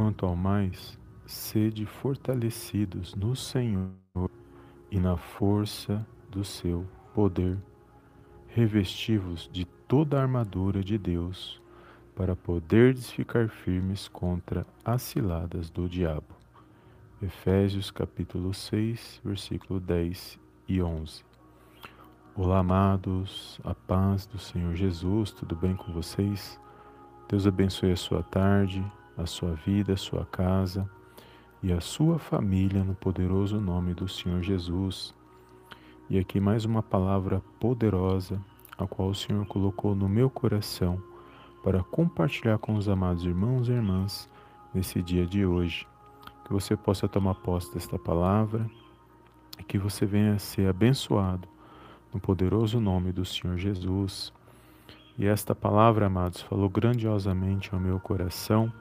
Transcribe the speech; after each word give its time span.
Quanto 0.00 0.24
ao 0.24 0.34
mais, 0.34 0.98
sede 1.26 1.84
fortalecidos 1.84 3.14
no 3.14 3.36
Senhor 3.36 3.90
e 4.90 4.98
na 4.98 5.18
força 5.18 6.06
do 6.30 6.42
seu 6.42 6.86
poder. 7.14 7.58
Revestivos 8.46 9.46
de 9.52 9.66
toda 9.66 10.18
a 10.18 10.22
armadura 10.22 10.82
de 10.82 10.96
Deus, 10.96 11.60
para 12.16 12.34
poderdes 12.34 13.10
ficar 13.10 13.50
firmes 13.50 14.08
contra 14.08 14.66
as 14.82 15.02
ciladas 15.02 15.68
do 15.68 15.86
diabo. 15.86 16.34
Efésios 17.20 17.90
capítulo 17.90 18.54
6, 18.54 19.20
versículo 19.22 19.78
10 19.78 20.38
e 20.66 20.80
11. 20.80 21.22
Olá, 22.34 22.60
amados, 22.60 23.60
a 23.62 23.74
paz 23.74 24.24
do 24.24 24.38
Senhor 24.38 24.74
Jesus, 24.74 25.30
tudo 25.30 25.54
bem 25.54 25.76
com 25.76 25.92
vocês? 25.92 26.58
Deus 27.28 27.46
abençoe 27.46 27.92
a 27.92 27.96
sua 27.96 28.22
tarde, 28.22 28.82
a 29.20 29.26
sua 29.26 29.52
vida, 29.52 29.92
a 29.92 29.96
sua 29.96 30.24
casa 30.24 30.88
e 31.62 31.72
a 31.72 31.80
sua 31.80 32.18
família 32.18 32.82
no 32.82 32.94
poderoso 32.94 33.60
nome 33.60 33.92
do 33.92 34.08
Senhor 34.08 34.42
Jesus. 34.42 35.14
E 36.08 36.18
aqui 36.18 36.40
mais 36.40 36.64
uma 36.64 36.82
palavra 36.82 37.42
poderosa, 37.60 38.40
a 38.78 38.86
qual 38.86 39.10
o 39.10 39.14
Senhor 39.14 39.44
colocou 39.46 39.94
no 39.94 40.08
meu 40.08 40.30
coração 40.30 41.02
para 41.62 41.82
compartilhar 41.82 42.58
com 42.58 42.74
os 42.74 42.88
amados 42.88 43.24
irmãos 43.24 43.68
e 43.68 43.72
irmãs 43.72 44.28
nesse 44.72 45.02
dia 45.02 45.26
de 45.26 45.44
hoje. 45.44 45.86
Que 46.44 46.52
você 46.52 46.74
possa 46.74 47.06
tomar 47.06 47.34
posse 47.34 47.72
desta 47.74 47.98
palavra 47.98 48.68
e 49.58 49.62
que 49.62 49.78
você 49.78 50.06
venha 50.06 50.34
a 50.34 50.38
ser 50.38 50.68
abençoado 50.68 51.46
no 52.12 52.18
poderoso 52.18 52.80
nome 52.80 53.12
do 53.12 53.24
Senhor 53.24 53.58
Jesus. 53.58 54.32
E 55.18 55.26
esta 55.26 55.54
palavra, 55.54 56.06
amados, 56.06 56.40
falou 56.40 56.70
grandiosamente 56.70 57.72
ao 57.74 57.78
meu 57.78 58.00
coração 58.00 58.72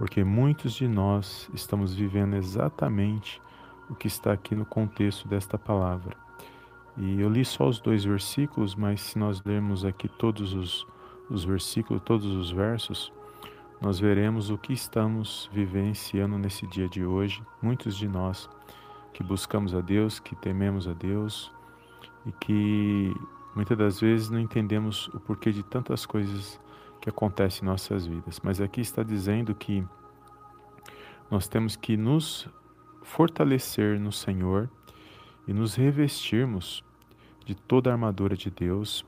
porque 0.00 0.24
muitos 0.24 0.72
de 0.72 0.88
nós 0.88 1.50
estamos 1.52 1.94
vivendo 1.94 2.34
exatamente 2.34 3.38
o 3.86 3.94
que 3.94 4.06
está 4.06 4.32
aqui 4.32 4.54
no 4.54 4.64
contexto 4.64 5.28
desta 5.28 5.58
palavra. 5.58 6.16
E 6.96 7.20
eu 7.20 7.28
li 7.28 7.44
só 7.44 7.68
os 7.68 7.78
dois 7.78 8.02
versículos, 8.02 8.74
mas 8.74 9.02
se 9.02 9.18
nós 9.18 9.44
lermos 9.44 9.84
aqui 9.84 10.08
todos 10.08 10.54
os, 10.54 10.86
os 11.28 11.44
versículos, 11.44 12.02
todos 12.02 12.34
os 12.34 12.50
versos, 12.50 13.12
nós 13.78 14.00
veremos 14.00 14.48
o 14.48 14.56
que 14.56 14.72
estamos 14.72 15.50
vivenciando 15.52 16.38
nesse 16.38 16.66
dia 16.66 16.88
de 16.88 17.04
hoje. 17.04 17.42
Muitos 17.60 17.94
de 17.94 18.08
nós 18.08 18.48
que 19.12 19.22
buscamos 19.22 19.74
a 19.74 19.82
Deus, 19.82 20.18
que 20.18 20.34
tememos 20.34 20.88
a 20.88 20.94
Deus 20.94 21.52
e 22.24 22.32
que 22.32 23.14
muitas 23.54 23.76
das 23.76 24.00
vezes 24.00 24.30
não 24.30 24.40
entendemos 24.40 25.08
o 25.08 25.20
porquê 25.20 25.52
de 25.52 25.62
tantas 25.62 26.06
coisas 26.06 26.58
que 27.00 27.08
acontece 27.08 27.62
em 27.62 27.66
nossas 27.66 28.06
vidas. 28.06 28.40
Mas 28.42 28.60
aqui 28.60 28.80
está 28.80 29.02
dizendo 29.02 29.54
que 29.54 29.86
nós 31.30 31.48
temos 31.48 31.76
que 31.76 31.96
nos 31.96 32.48
fortalecer 33.02 33.98
no 33.98 34.12
Senhor 34.12 34.68
e 35.46 35.52
nos 35.52 35.74
revestirmos 35.74 36.84
de 37.44 37.54
toda 37.54 37.90
a 37.90 37.94
armadura 37.94 38.36
de 38.36 38.50
Deus, 38.50 39.04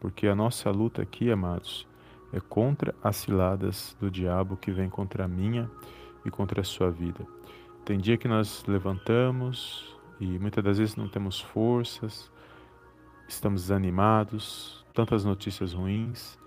porque 0.00 0.26
a 0.26 0.34
nossa 0.34 0.70
luta 0.70 1.02
aqui, 1.02 1.30
amados, 1.30 1.86
é 2.32 2.40
contra 2.40 2.94
as 3.02 3.16
ciladas 3.16 3.96
do 4.00 4.10
diabo 4.10 4.56
que 4.56 4.70
vem 4.70 4.90
contra 4.90 5.24
a 5.24 5.28
minha 5.28 5.70
e 6.24 6.30
contra 6.30 6.60
a 6.60 6.64
sua 6.64 6.90
vida. 6.90 7.26
Tem 7.84 7.98
dia 7.98 8.18
que 8.18 8.26
nós 8.26 8.64
levantamos 8.66 9.96
e 10.18 10.38
muitas 10.38 10.64
das 10.64 10.78
vezes 10.78 10.96
não 10.96 11.08
temos 11.08 11.40
forças, 11.40 12.30
estamos 13.28 13.62
desanimados, 13.62 14.84
tantas 14.92 15.24
notícias 15.24 15.72
ruins, 15.72 16.38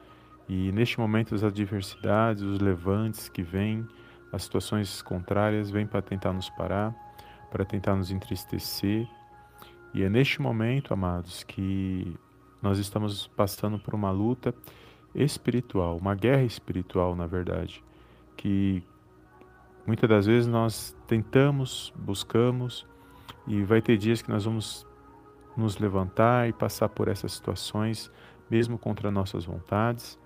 e 0.49 0.71
neste 0.71 0.99
momento 0.99 1.35
as 1.35 1.43
adversidades, 1.43 2.41
os 2.41 2.59
levantes 2.59 3.29
que 3.29 3.43
vêm, 3.43 3.87
as 4.33 4.43
situações 4.43 4.99
contrárias 4.99 5.69
vêm 5.69 5.85
para 5.85 6.01
tentar 6.01 6.33
nos 6.33 6.49
parar, 6.49 6.91
para 7.51 7.63
tentar 7.63 7.95
nos 7.95 8.09
entristecer. 8.09 9.07
E 9.93 10.01
é 10.01 10.09
neste 10.09 10.41
momento, 10.41 10.91
amados, 10.91 11.43
que 11.43 12.17
nós 12.63 12.79
estamos 12.79 13.27
passando 13.27 13.77
por 13.77 13.93
uma 13.93 14.09
luta 14.09 14.51
espiritual, 15.13 15.95
uma 15.97 16.15
guerra 16.15 16.43
espiritual, 16.43 17.15
na 17.15 17.27
verdade, 17.27 17.83
que 18.35 18.83
muitas 19.85 20.09
das 20.09 20.25
vezes 20.25 20.47
nós 20.47 20.97
tentamos, 21.05 21.93
buscamos, 21.95 22.87
e 23.47 23.63
vai 23.63 23.83
ter 23.83 23.97
dias 23.97 24.21
que 24.21 24.29
nós 24.31 24.45
vamos 24.45 24.85
nos 25.55 25.77
levantar 25.77 26.49
e 26.49 26.53
passar 26.53 26.89
por 26.89 27.07
essas 27.07 27.33
situações, 27.33 28.11
mesmo 28.49 28.79
contra 28.79 29.11
nossas 29.11 29.45
vontades. 29.45 30.17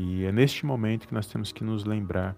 E 0.00 0.24
é 0.24 0.30
neste 0.30 0.64
momento 0.64 1.08
que 1.08 1.12
nós 1.12 1.26
temos 1.26 1.50
que 1.50 1.64
nos 1.64 1.84
lembrar 1.84 2.36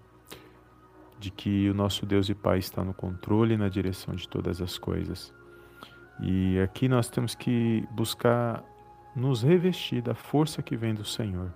de 1.19 1.29
que 1.29 1.69
o 1.69 1.75
nosso 1.75 2.07
Deus 2.07 2.27
e 2.27 2.33
Pai 2.33 2.57
está 2.57 2.83
no 2.83 2.91
controle 2.91 3.53
e 3.53 3.57
na 3.57 3.69
direção 3.69 4.15
de 4.15 4.27
todas 4.27 4.59
as 4.63 4.79
coisas. 4.79 5.31
E 6.19 6.59
aqui 6.59 6.87
nós 6.87 7.07
temos 7.07 7.35
que 7.35 7.87
buscar 7.91 8.63
nos 9.15 9.43
revestir 9.43 10.01
da 10.01 10.15
força 10.15 10.63
que 10.63 10.75
vem 10.75 10.95
do 10.95 11.05
Senhor 11.05 11.53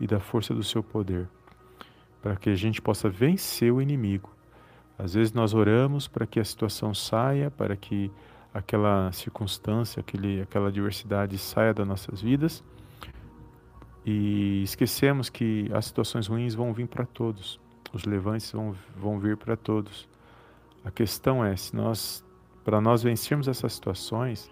e 0.00 0.06
da 0.08 0.18
força 0.18 0.52
do 0.52 0.64
seu 0.64 0.82
poder, 0.82 1.28
para 2.20 2.34
que 2.34 2.50
a 2.50 2.56
gente 2.56 2.82
possa 2.82 3.08
vencer 3.08 3.72
o 3.72 3.80
inimigo. 3.80 4.34
Às 4.98 5.14
vezes 5.14 5.32
nós 5.32 5.54
oramos 5.54 6.08
para 6.08 6.26
que 6.26 6.40
a 6.40 6.44
situação 6.44 6.92
saia, 6.92 7.52
para 7.52 7.76
que 7.76 8.10
aquela 8.52 9.12
circunstância, 9.12 10.00
aquele, 10.00 10.42
aquela 10.42 10.70
adversidade 10.70 11.38
saia 11.38 11.72
das 11.72 11.86
nossas 11.86 12.20
vidas 12.20 12.64
e 14.06 14.62
esquecemos 14.62 15.28
que 15.28 15.68
as 15.74 15.86
situações 15.86 16.28
ruins 16.28 16.54
vão 16.54 16.72
vir 16.72 16.86
para 16.86 17.04
todos, 17.04 17.58
os 17.92 18.04
levantes 18.04 18.52
vão, 18.52 18.72
vão 18.96 19.18
vir 19.18 19.36
para 19.36 19.56
todos. 19.56 20.08
A 20.84 20.92
questão 20.92 21.44
é, 21.44 21.56
se 21.56 21.74
nós, 21.74 22.24
para 22.64 22.80
nós 22.80 23.02
vencermos 23.02 23.48
essas 23.48 23.72
situações, 23.72 24.48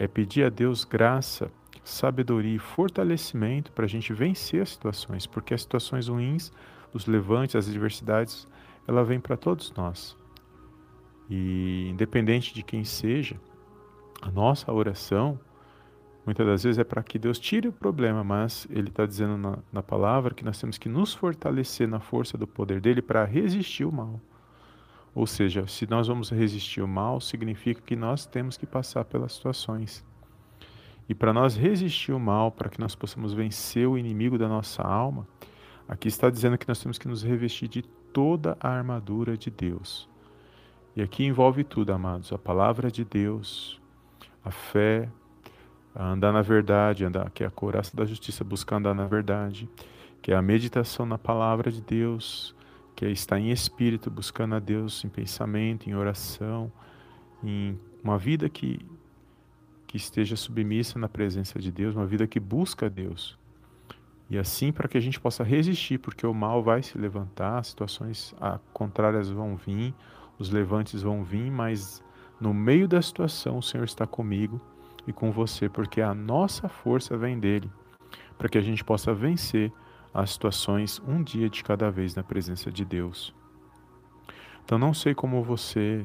é 0.00 0.08
pedir 0.08 0.42
a 0.42 0.48
Deus 0.48 0.84
graça, 0.84 1.48
sabedoria 1.84 2.56
e 2.56 2.58
fortalecimento 2.58 3.70
para 3.70 3.84
a 3.84 3.88
gente 3.88 4.12
vencer 4.12 4.62
as 4.62 4.70
situações, 4.70 5.28
porque 5.28 5.54
as 5.54 5.62
situações 5.62 6.08
ruins, 6.08 6.50
os 6.92 7.06
levantes, 7.06 7.54
as 7.54 7.68
adversidades, 7.68 8.48
ela 8.88 9.04
vem 9.04 9.20
para 9.20 9.36
todos 9.36 9.72
nós. 9.76 10.16
E 11.30 11.88
independente 11.88 12.52
de 12.52 12.64
quem 12.64 12.82
seja, 12.82 13.40
a 14.20 14.28
nossa 14.28 14.72
oração 14.72 15.38
Muitas 16.26 16.44
das 16.44 16.64
vezes 16.64 16.78
é 16.78 16.82
para 16.82 17.04
que 17.04 17.20
Deus 17.20 17.38
tire 17.38 17.68
o 17.68 17.72
problema, 17.72 18.24
mas 18.24 18.66
Ele 18.68 18.88
está 18.88 19.06
dizendo 19.06 19.36
na, 19.38 19.58
na, 19.72 19.80
palavra 19.80 20.34
que 20.34 20.44
nós 20.44 20.60
temos 20.60 20.76
que 20.76 20.88
nos 20.88 21.14
fortalecer 21.14 21.86
na 21.86 22.00
força 22.00 22.36
do 22.36 22.48
poder 22.48 22.80
dele 22.80 23.00
para 23.00 23.24
resistir 23.24 23.84
o 23.84 23.92
mal. 23.92 24.20
Ou 25.14 25.24
seja, 25.24 25.68
se 25.68 25.88
nós 25.88 26.08
vamos 26.08 26.30
resistir 26.30 26.82
o 26.82 26.88
mal, 26.88 27.20
significa 27.20 27.80
que 27.80 27.94
nós 27.94 28.26
temos 28.26 28.56
que 28.56 28.66
passar 28.66 29.04
pelas 29.04 29.34
situações. 29.34 30.04
E 31.08 31.14
para 31.14 31.32
nós 31.32 31.56
resistir 31.56 32.12
o 32.12 32.18
mal, 32.18 32.50
para 32.50 32.68
que 32.68 32.80
nós 32.80 32.96
possamos 32.96 33.32
vencer 33.32 33.86
o 33.86 33.96
inimigo 33.96 34.36
da 34.36 34.48
nossa 34.48 34.82
alma, 34.82 35.28
aqui 35.88 36.08
está 36.08 36.28
dizendo 36.28 36.58
que 36.58 36.66
nós 36.66 36.80
temos 36.80 36.98
que 36.98 37.06
nos 37.06 37.22
revestir 37.22 37.68
de 37.68 37.82
toda 38.12 38.58
a 38.58 38.68
armadura 38.68 39.36
de 39.38 39.48
Deus. 39.48 40.08
E 40.96 41.00
aqui 41.00 41.24
envolve 41.24 41.62
tudo, 41.62 41.92
amados: 41.92 42.32
a 42.32 42.38
palavra 42.38 42.90
de 42.90 43.04
Deus, 43.04 43.80
a 44.44 44.50
fé, 44.50 45.08
a 45.96 46.10
andar 46.10 46.30
na 46.30 46.42
verdade, 46.42 47.06
andar, 47.06 47.30
que 47.30 47.42
é 47.42 47.46
a 47.46 47.50
couraça 47.50 47.96
da 47.96 48.04
justiça, 48.04 48.44
buscar 48.44 48.76
andar 48.76 48.94
na 48.94 49.06
verdade, 49.06 49.66
que 50.20 50.30
é 50.30 50.36
a 50.36 50.42
meditação 50.42 51.06
na 51.06 51.16
palavra 51.16 51.72
de 51.72 51.80
Deus, 51.80 52.54
que 52.94 53.06
é 53.06 53.10
estar 53.10 53.40
em 53.40 53.50
espírito, 53.50 54.10
buscando 54.10 54.54
a 54.54 54.58
Deus 54.58 55.02
em 55.06 55.08
pensamento, 55.08 55.88
em 55.88 55.94
oração, 55.94 56.70
em 57.42 57.78
uma 58.04 58.18
vida 58.18 58.46
que, 58.50 58.78
que 59.86 59.96
esteja 59.96 60.36
submissa 60.36 60.98
na 60.98 61.08
presença 61.08 61.58
de 61.58 61.72
Deus, 61.72 61.96
uma 61.96 62.06
vida 62.06 62.26
que 62.26 62.38
busca 62.38 62.86
a 62.86 62.88
Deus. 62.90 63.38
E 64.28 64.36
assim 64.36 64.72
para 64.72 64.88
que 64.88 64.98
a 64.98 65.00
gente 65.00 65.18
possa 65.18 65.42
resistir, 65.42 65.98
porque 65.98 66.26
o 66.26 66.34
mal 66.34 66.62
vai 66.62 66.82
se 66.82 66.98
levantar, 66.98 67.64
situações 67.64 68.34
contrárias 68.70 69.30
vão 69.30 69.56
vir, 69.56 69.94
os 70.38 70.50
levantes 70.50 71.00
vão 71.00 71.24
vir, 71.24 71.50
mas 71.50 72.04
no 72.38 72.52
meio 72.52 72.86
da 72.86 73.00
situação 73.00 73.58
o 73.58 73.62
Senhor 73.62 73.84
está 73.84 74.06
comigo 74.06 74.60
e 75.06 75.12
com 75.12 75.30
você, 75.30 75.68
porque 75.68 76.00
a 76.00 76.14
nossa 76.14 76.68
força 76.68 77.16
vem 77.16 77.38
dele, 77.38 77.70
para 78.36 78.48
que 78.48 78.58
a 78.58 78.60
gente 78.62 78.84
possa 78.84 79.14
vencer 79.14 79.72
as 80.12 80.30
situações 80.30 81.00
um 81.06 81.22
dia 81.22 81.48
de 81.48 81.62
cada 81.62 81.90
vez 81.90 82.14
na 82.14 82.22
presença 82.22 82.70
de 82.70 82.84
Deus. 82.84 83.34
Então 84.64 84.78
não 84.78 84.92
sei 84.92 85.14
como 85.14 85.44
você 85.44 86.04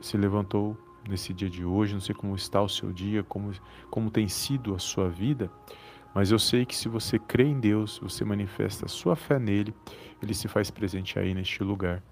se 0.00 0.16
levantou 0.16 0.76
nesse 1.08 1.32
dia 1.34 1.50
de 1.50 1.64
hoje, 1.64 1.94
não 1.94 2.00
sei 2.00 2.14
como 2.14 2.34
está 2.34 2.62
o 2.62 2.68
seu 2.68 2.92
dia, 2.92 3.22
como, 3.22 3.52
como 3.90 4.10
tem 4.10 4.28
sido 4.28 4.74
a 4.74 4.78
sua 4.78 5.08
vida, 5.08 5.50
mas 6.14 6.30
eu 6.30 6.38
sei 6.38 6.64
que 6.64 6.74
se 6.74 6.88
você 6.88 7.18
crê 7.18 7.44
em 7.44 7.60
Deus, 7.60 7.98
você 7.98 8.24
manifesta 8.24 8.86
a 8.86 8.88
sua 8.88 9.14
fé 9.14 9.38
nele, 9.38 9.74
ele 10.22 10.34
se 10.34 10.48
faz 10.48 10.70
presente 10.70 11.18
aí 11.18 11.34
neste 11.34 11.62
lugar. 11.62 12.02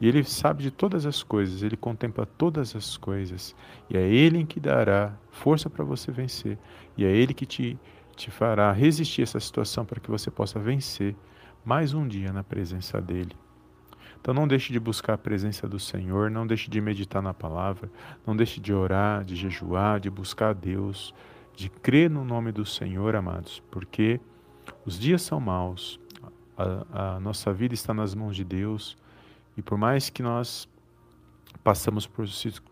E 0.00 0.06
ele 0.06 0.22
sabe 0.24 0.62
de 0.62 0.70
todas 0.70 1.06
as 1.06 1.22
coisas, 1.22 1.62
ele 1.62 1.76
contempla 1.76 2.26
todas 2.26 2.76
as 2.76 2.96
coisas, 2.96 3.56
e 3.88 3.96
é 3.96 4.06
ele 4.06 4.44
que 4.44 4.60
dará 4.60 5.16
força 5.30 5.70
para 5.70 5.84
você 5.84 6.12
vencer, 6.12 6.58
e 6.96 7.04
é 7.04 7.10
ele 7.10 7.32
que 7.32 7.46
te, 7.46 7.78
te 8.14 8.30
fará 8.30 8.70
resistir 8.72 9.22
essa 9.22 9.40
situação 9.40 9.86
para 9.86 9.98
que 9.98 10.10
você 10.10 10.30
possa 10.30 10.58
vencer 10.58 11.16
mais 11.64 11.94
um 11.94 12.06
dia 12.06 12.30
na 12.30 12.44
presença 12.44 13.00
dele. 13.00 13.34
Então 14.20 14.34
não 14.34 14.46
deixe 14.46 14.72
de 14.72 14.78
buscar 14.78 15.14
a 15.14 15.18
presença 15.18 15.68
do 15.68 15.78
Senhor, 15.78 16.30
não 16.30 16.46
deixe 16.46 16.68
de 16.68 16.80
meditar 16.80 17.22
na 17.22 17.32
palavra, 17.32 17.90
não 18.26 18.36
deixe 18.36 18.60
de 18.60 18.74
orar, 18.74 19.24
de 19.24 19.34
jejuar, 19.34 20.00
de 20.00 20.10
buscar 20.10 20.50
a 20.50 20.52
Deus, 20.52 21.14
de 21.54 21.70
crer 21.70 22.10
no 22.10 22.24
nome 22.24 22.52
do 22.52 22.66
Senhor, 22.66 23.16
amados, 23.16 23.62
porque 23.70 24.20
os 24.84 24.98
dias 24.98 25.22
são 25.22 25.40
maus, 25.40 25.98
a, 26.58 27.14
a 27.16 27.20
nossa 27.20 27.52
vida 27.52 27.72
está 27.72 27.94
nas 27.94 28.14
mãos 28.14 28.36
de 28.36 28.44
Deus 28.44 28.96
e 29.56 29.62
por 29.62 29.78
mais 29.78 30.10
que 30.10 30.22
nós 30.22 30.68
passamos 31.64 32.06
por 32.06 32.26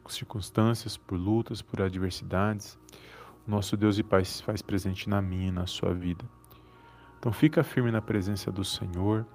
circunstâncias, 0.08 0.96
por 0.96 1.18
lutas, 1.18 1.62
por 1.62 1.80
adversidades, 1.80 2.78
o 3.46 3.50
nosso 3.50 3.76
Deus 3.76 3.98
e 3.98 4.02
Pai 4.02 4.24
se 4.24 4.42
faz 4.42 4.62
presente 4.62 5.08
na 5.08 5.20
minha 5.20 5.48
e 5.48 5.52
na 5.52 5.66
sua 5.66 5.92
vida. 5.94 6.24
Então 7.18 7.32
fica 7.32 7.64
firme 7.64 7.90
na 7.90 8.02
presença 8.02 8.52
do 8.52 8.64
Senhor 8.64 9.26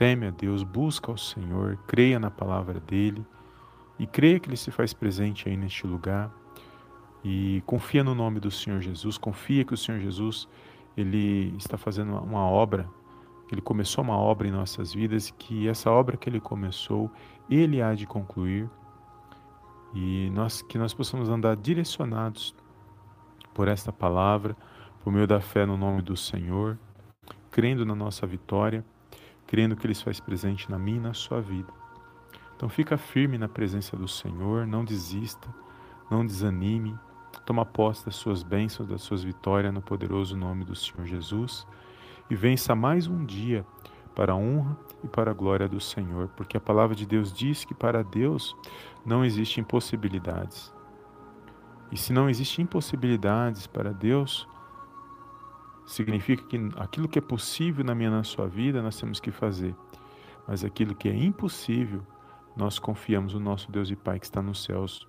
Teme 0.00 0.28
a 0.28 0.30
Deus, 0.30 0.62
busca 0.62 1.10
ao 1.10 1.18
Senhor, 1.18 1.76
creia 1.86 2.18
na 2.18 2.30
palavra 2.30 2.80
dele 2.80 3.22
e 3.98 4.06
creia 4.06 4.40
que 4.40 4.48
ele 4.48 4.56
se 4.56 4.70
faz 4.70 4.94
presente 4.94 5.46
aí 5.46 5.58
neste 5.58 5.86
lugar. 5.86 6.34
E 7.22 7.62
confia 7.66 8.02
no 8.02 8.14
nome 8.14 8.40
do 8.40 8.50
Senhor 8.50 8.80
Jesus, 8.80 9.18
confia 9.18 9.62
que 9.62 9.74
o 9.74 9.76
Senhor 9.76 10.00
Jesus 10.00 10.48
ele 10.96 11.54
está 11.58 11.76
fazendo 11.76 12.16
uma 12.16 12.40
obra, 12.40 12.88
ele 13.54 13.60
começou 13.60 14.04
uma 14.04 14.16
obra 14.16 14.46
em 14.48 14.50
nossas 14.50 14.92
vidas 14.92 15.28
e 15.28 15.32
que 15.32 15.68
essa 15.68 15.90
obra 15.90 16.16
que 16.16 16.28
ele 16.28 16.40
começou, 16.40 17.10
ele 17.48 17.82
há 17.82 17.94
de 17.94 18.06
concluir. 18.06 18.68
E 19.94 20.30
nós 20.30 20.62
que 20.62 20.78
nós 20.78 20.94
possamos 20.94 21.28
andar 21.28 21.56
direcionados 21.56 22.54
por 23.52 23.66
esta 23.66 23.92
palavra, 23.92 24.56
por 25.02 25.12
meio 25.12 25.26
da 25.26 25.40
fé 25.40 25.66
no 25.66 25.76
nome 25.76 26.00
do 26.02 26.16
Senhor, 26.16 26.78
crendo 27.50 27.84
na 27.84 27.94
nossa 27.94 28.26
vitória 28.26 28.84
crendo 29.50 29.74
que 29.74 29.84
Ele 29.84 29.96
se 29.96 30.04
faz 30.04 30.20
presente 30.20 30.70
na 30.70 30.78
minha 30.78 30.98
e 30.98 31.00
na 31.00 31.12
sua 31.12 31.40
vida. 31.40 31.72
Então 32.54 32.68
fica 32.68 32.96
firme 32.96 33.36
na 33.36 33.48
presença 33.48 33.96
do 33.96 34.06
Senhor, 34.06 34.64
não 34.64 34.84
desista, 34.84 35.52
não 36.08 36.24
desanime, 36.24 36.96
toma 37.44 37.66
posse 37.66 38.06
das 38.06 38.14
suas 38.14 38.44
bênçãos, 38.44 38.88
das 38.88 39.02
suas 39.02 39.24
vitórias 39.24 39.74
no 39.74 39.82
poderoso 39.82 40.36
nome 40.36 40.64
do 40.64 40.76
Senhor 40.76 41.04
Jesus 41.04 41.66
e 42.30 42.36
vença 42.36 42.74
mais 42.74 43.08
um 43.08 43.24
dia 43.24 43.66
para 44.14 44.32
a 44.32 44.36
honra 44.36 44.78
e 45.02 45.08
para 45.08 45.32
a 45.32 45.34
glória 45.34 45.68
do 45.68 45.80
Senhor, 45.80 46.28
porque 46.36 46.56
a 46.56 46.60
palavra 46.60 46.94
de 46.94 47.04
Deus 47.04 47.32
diz 47.32 47.64
que 47.64 47.74
para 47.74 48.04
Deus 48.04 48.56
não 49.04 49.24
existem 49.24 49.62
impossibilidades. 49.62 50.72
E 51.90 51.96
se 51.96 52.12
não 52.12 52.30
existem 52.30 52.62
impossibilidades 52.62 53.66
para 53.66 53.92
Deus, 53.92 54.46
significa 55.84 56.44
que 56.44 56.56
aquilo 56.76 57.08
que 57.08 57.18
é 57.18 57.22
possível 57.22 57.84
na 57.84 57.94
minha 57.94 58.10
na 58.10 58.22
sua 58.22 58.46
vida 58.46 58.80
nós 58.80 58.98
temos 58.98 59.18
que 59.18 59.32
fazer, 59.32 59.74
mas 60.46 60.64
aquilo 60.64 60.94
que 60.94 61.08
é 61.08 61.16
impossível 61.16 62.02
nós 62.56 62.78
confiamos 62.78 63.34
no 63.34 63.40
nosso 63.40 63.72
Deus 63.72 63.90
e 63.90 63.96
Pai 63.96 64.20
que 64.20 64.26
está 64.26 64.40
nos 64.40 64.62
céus, 64.62 65.06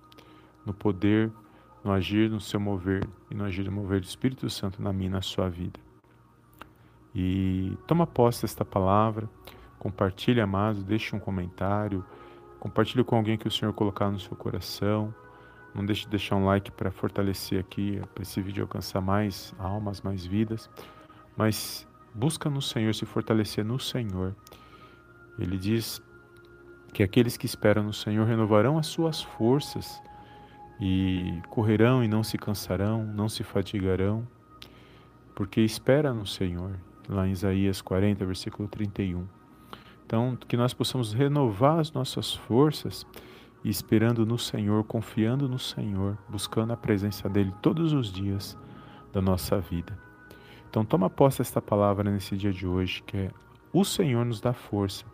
no 0.66 0.74
poder, 0.74 1.30
no 1.84 1.92
agir, 1.92 2.30
no 2.30 2.40
seu 2.40 2.58
mover 2.58 3.06
e 3.30 3.34
no 3.34 3.44
agir 3.44 3.66
e 3.66 3.70
mover 3.70 4.00
do 4.00 4.06
Espírito 4.06 4.48
Santo 4.50 4.82
na 4.82 4.92
minha 4.92 5.08
e 5.08 5.12
na 5.12 5.22
sua 5.22 5.48
vida. 5.48 5.91
E 7.14 7.76
toma 7.86 8.06
posse 8.06 8.42
desta 8.42 8.64
palavra, 8.64 9.28
compartilhe, 9.78 10.40
amado, 10.40 10.82
deixe 10.82 11.14
um 11.14 11.18
comentário, 11.18 12.04
compartilhe 12.58 13.04
com 13.04 13.16
alguém 13.16 13.36
que 13.36 13.48
o 13.48 13.50
Senhor 13.50 13.72
colocar 13.72 14.10
no 14.10 14.18
seu 14.18 14.36
coração. 14.36 15.14
Não 15.74 15.84
deixe 15.84 16.04
de 16.04 16.10
deixar 16.10 16.36
um 16.36 16.44
like 16.44 16.70
para 16.70 16.90
fortalecer 16.90 17.58
aqui, 17.58 18.00
para 18.14 18.22
esse 18.22 18.40
vídeo 18.40 18.62
alcançar 18.62 19.00
mais 19.00 19.54
almas, 19.58 20.00
mais 20.02 20.24
vidas. 20.24 20.70
Mas 21.36 21.86
busca 22.14 22.50
no 22.50 22.60
Senhor, 22.60 22.94
se 22.94 23.06
fortalecer 23.06 23.64
no 23.64 23.78
Senhor. 23.78 24.34
Ele 25.38 25.56
diz 25.56 26.00
que 26.92 27.02
aqueles 27.02 27.36
que 27.36 27.46
esperam 27.46 27.82
no 27.82 27.92
Senhor 27.92 28.26
renovarão 28.26 28.78
as 28.78 28.86
suas 28.86 29.22
forças 29.22 30.00
e 30.78 31.40
correrão 31.48 32.04
e 32.04 32.08
não 32.08 32.22
se 32.22 32.36
cansarão, 32.36 33.04
não 33.04 33.28
se 33.28 33.42
fatigarão, 33.42 34.26
porque 35.34 35.60
espera 35.60 36.12
no 36.12 36.26
Senhor, 36.26 36.78
lá 37.08 37.26
em 37.26 37.32
Isaías 37.32 37.80
40, 37.80 38.24
versículo 38.24 38.68
31. 38.68 39.26
Então, 40.04 40.36
que 40.36 40.56
nós 40.56 40.74
possamos 40.74 41.12
renovar 41.12 41.78
as 41.78 41.92
nossas 41.92 42.34
forças 42.34 43.06
esperando 43.64 44.26
no 44.26 44.38
Senhor, 44.38 44.84
confiando 44.84 45.48
no 45.48 45.58
Senhor, 45.58 46.18
buscando 46.28 46.72
a 46.72 46.76
presença 46.76 47.28
dele 47.28 47.52
todos 47.62 47.92
os 47.92 48.12
dias 48.12 48.58
da 49.12 49.20
nossa 49.20 49.60
vida. 49.60 49.96
Então 50.68 50.84
toma 50.84 51.10
posse 51.10 51.38
desta 51.38 51.60
palavra 51.60 52.10
nesse 52.10 52.36
dia 52.36 52.52
de 52.52 52.66
hoje, 52.66 53.02
que 53.02 53.16
é 53.16 53.30
o 53.72 53.84
Senhor 53.84 54.24
nos 54.24 54.40
dá 54.40 54.52
força 54.52 55.04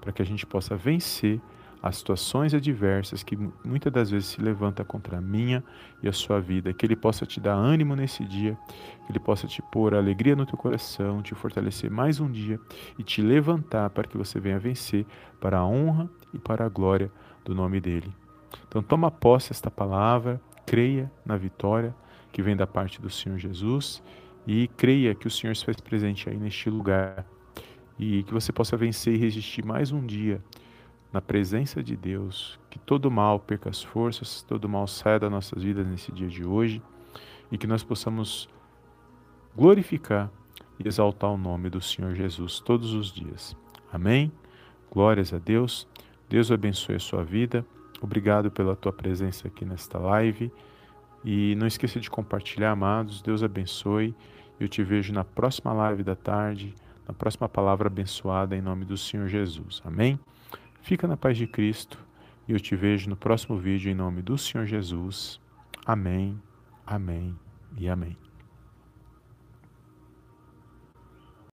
para 0.00 0.12
que 0.12 0.22
a 0.22 0.24
gente 0.24 0.46
possa 0.46 0.76
vencer 0.76 1.40
as 1.82 1.96
situações 1.96 2.52
adversas 2.54 3.22
que 3.22 3.36
muitas 3.64 3.92
das 3.92 4.10
vezes 4.10 4.28
se 4.28 4.40
levanta 4.40 4.84
contra 4.84 5.18
a 5.18 5.20
minha 5.20 5.62
e 6.02 6.08
a 6.08 6.12
sua 6.12 6.40
vida, 6.40 6.72
que 6.72 6.84
ele 6.84 6.96
possa 6.96 7.24
te 7.24 7.40
dar 7.40 7.54
ânimo 7.54 7.94
nesse 7.94 8.24
dia, 8.24 8.58
que 9.06 9.12
ele 9.12 9.20
possa 9.20 9.46
te 9.46 9.62
pôr 9.62 9.94
alegria 9.94 10.34
no 10.34 10.44
teu 10.44 10.56
coração, 10.56 11.22
te 11.22 11.34
fortalecer 11.34 11.90
mais 11.90 12.20
um 12.20 12.30
dia 12.30 12.60
e 12.98 13.02
te 13.02 13.22
levantar 13.22 13.90
para 13.90 14.04
que 14.08 14.16
você 14.16 14.40
venha 14.40 14.58
vencer 14.58 15.06
para 15.40 15.58
a 15.58 15.66
honra 15.66 16.10
e 16.34 16.38
para 16.38 16.64
a 16.64 16.68
glória 16.68 17.10
do 17.44 17.54
nome 17.54 17.80
dele. 17.80 18.12
Então 18.66 18.82
toma 18.82 19.10
posse 19.10 19.52
esta 19.52 19.70
palavra, 19.70 20.40
creia 20.66 21.10
na 21.24 21.36
vitória 21.36 21.94
que 22.32 22.42
vem 22.42 22.56
da 22.56 22.66
parte 22.66 23.00
do 23.00 23.08
Senhor 23.08 23.38
Jesus 23.38 24.02
e 24.46 24.68
creia 24.76 25.14
que 25.14 25.26
o 25.26 25.30
Senhor 25.30 25.54
se 25.54 25.64
faz 25.64 25.80
presente 25.80 26.28
aí 26.28 26.36
neste 26.36 26.68
lugar 26.68 27.24
e 27.98 28.22
que 28.24 28.32
você 28.32 28.52
possa 28.52 28.76
vencer 28.76 29.14
e 29.14 29.18
resistir 29.18 29.64
mais 29.64 29.92
um 29.92 30.04
dia 30.04 30.42
na 31.12 31.20
presença 31.20 31.82
de 31.82 31.96
Deus, 31.96 32.58
que 32.68 32.78
todo 32.78 33.10
mal 33.10 33.40
perca 33.40 33.70
as 33.70 33.82
forças, 33.82 34.42
todo 34.42 34.68
mal 34.68 34.86
saia 34.86 35.18
das 35.18 35.30
nossas 35.30 35.62
vidas 35.62 35.86
nesse 35.86 36.12
dia 36.12 36.28
de 36.28 36.44
hoje 36.44 36.82
e 37.50 37.56
que 37.56 37.66
nós 37.66 37.82
possamos 37.82 38.48
glorificar 39.56 40.30
e 40.78 40.86
exaltar 40.86 41.30
o 41.30 41.38
nome 41.38 41.70
do 41.70 41.80
Senhor 41.80 42.14
Jesus 42.14 42.60
todos 42.60 42.92
os 42.92 43.10
dias. 43.10 43.56
Amém? 43.92 44.30
Glórias 44.90 45.32
a 45.32 45.38
Deus. 45.38 45.88
Deus 46.28 46.50
abençoe 46.50 46.96
a 46.96 47.00
sua 47.00 47.24
vida. 47.24 47.64
Obrigado 48.00 48.50
pela 48.50 48.76
tua 48.76 48.92
presença 48.92 49.48
aqui 49.48 49.64
nesta 49.64 49.98
live. 49.98 50.52
E 51.24 51.54
não 51.56 51.66
esqueça 51.66 51.98
de 51.98 52.08
compartilhar, 52.08 52.70
amados. 52.70 53.22
Deus 53.22 53.42
abençoe. 53.42 54.14
Eu 54.60 54.68
te 54.68 54.82
vejo 54.82 55.12
na 55.12 55.24
próxima 55.24 55.72
live 55.72 56.02
da 56.02 56.14
tarde, 56.14 56.74
na 57.06 57.14
próxima 57.14 57.48
palavra 57.48 57.88
abençoada 57.88 58.56
em 58.56 58.60
nome 58.60 58.84
do 58.84 58.96
Senhor 58.96 59.28
Jesus. 59.28 59.80
Amém? 59.84 60.18
Fica 60.82 61.06
na 61.06 61.16
paz 61.16 61.36
de 61.36 61.46
Cristo 61.46 61.98
e 62.46 62.52
eu 62.52 62.60
te 62.60 62.74
vejo 62.74 63.10
no 63.10 63.16
próximo 63.16 63.58
vídeo 63.58 63.90
em 63.90 63.94
nome 63.94 64.22
do 64.22 64.38
Senhor 64.38 64.66
Jesus. 64.66 65.40
Amém, 65.84 66.40
amém 66.86 67.36
e 67.76 67.88
amém. 67.88 68.27